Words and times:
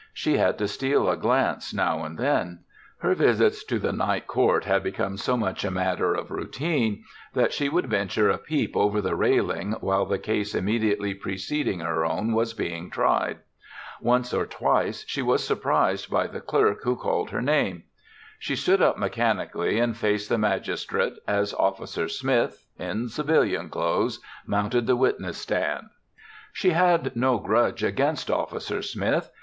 She 0.15 0.37
had 0.37 0.57
to 0.57 0.67
steal 0.67 1.07
a 1.07 1.15
glance 1.15 1.75
now 1.75 2.03
and 2.03 2.17
then. 2.17 2.63
Her 3.01 3.13
visits 3.13 3.63
to 3.65 3.77
the 3.77 3.91
Night 3.91 4.25
Court 4.25 4.65
had 4.65 4.81
become 4.81 5.15
so 5.15 5.37
much 5.37 5.63
a 5.63 5.69
matter 5.69 6.15
of 6.15 6.31
routine 6.31 7.03
that 7.35 7.53
she 7.53 7.69
would 7.69 7.85
venture 7.85 8.27
a 8.31 8.39
peep 8.39 8.75
over 8.75 8.99
the 8.99 9.15
railing 9.15 9.73
while 9.73 10.07
the 10.07 10.17
case 10.17 10.55
immediately 10.55 11.13
preceding 11.13 11.81
her 11.81 12.03
own 12.03 12.33
was 12.33 12.55
being 12.55 12.89
tried. 12.89 13.41
Once 14.01 14.33
or 14.33 14.47
twice 14.47 15.05
she 15.07 15.21
was 15.21 15.43
surprised 15.45 16.09
by 16.09 16.25
the 16.25 16.41
clerk 16.41 16.79
who 16.81 16.95
called 16.95 17.29
her 17.29 17.39
name. 17.43 17.83
She 18.39 18.55
stood 18.55 18.81
up 18.81 18.97
mechanically 18.97 19.77
and 19.77 19.95
faced 19.95 20.29
the 20.29 20.39
magistrate 20.39 21.13
as 21.27 21.53
Officer 21.53 22.07
Smith, 22.07 22.65
in 22.79 23.07
civilian 23.07 23.69
clothes, 23.69 24.19
mounted 24.47 24.87
the 24.87 24.95
witness 24.95 25.37
stand. 25.37 25.89
She 26.51 26.71
had 26.71 27.15
no 27.15 27.37
grudge 27.37 27.83
against 27.83 28.31
Officer 28.31 28.81
Smith. 28.81 29.29